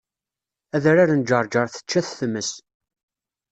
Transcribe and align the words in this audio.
Adrar 0.75 1.09
n 1.13 1.21
Ǧerǧer 1.29 1.67
tečča-t 1.69 2.11
tmes 2.19 2.49